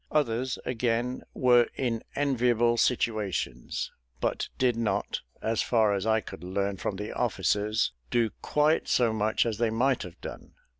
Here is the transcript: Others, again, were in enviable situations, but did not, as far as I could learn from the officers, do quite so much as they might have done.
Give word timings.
Others, 0.09 0.57
again, 0.65 1.21
were 1.35 1.67
in 1.75 2.01
enviable 2.15 2.75
situations, 2.75 3.91
but 4.19 4.49
did 4.57 4.75
not, 4.75 5.21
as 5.43 5.61
far 5.61 5.93
as 5.93 6.07
I 6.07 6.21
could 6.21 6.43
learn 6.43 6.77
from 6.77 6.95
the 6.95 7.11
officers, 7.13 7.91
do 8.09 8.31
quite 8.41 8.87
so 8.87 9.13
much 9.13 9.45
as 9.45 9.59
they 9.59 9.69
might 9.69 10.01
have 10.01 10.19
done. 10.19 10.55